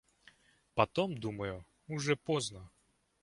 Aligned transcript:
Потом, 0.73 1.15
думаю, 1.15 1.63
уже 1.87 2.15
поздно. 2.15 2.71